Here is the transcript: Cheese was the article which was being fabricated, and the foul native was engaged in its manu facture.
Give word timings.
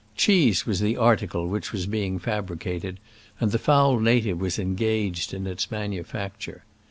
Cheese 0.15 0.65
was 0.65 0.79
the 0.79 0.97
article 0.97 1.47
which 1.47 1.71
was 1.71 1.85
being 1.85 2.17
fabricated, 2.17 2.99
and 3.39 3.51
the 3.51 3.59
foul 3.59 3.99
native 3.99 4.41
was 4.41 4.57
engaged 4.57 5.31
in 5.31 5.45
its 5.45 5.69
manu 5.69 6.01
facture. 6.01 6.61